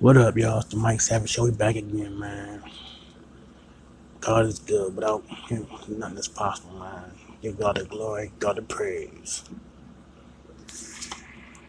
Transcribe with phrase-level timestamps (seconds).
[0.00, 0.60] What up, y'all?
[0.60, 1.44] It's the Mike Savage Show.
[1.44, 2.62] We back again, man.
[4.20, 4.96] God is good.
[4.96, 7.12] Without him, nothing is possible, man.
[7.42, 9.44] Give God the glory, God the praise.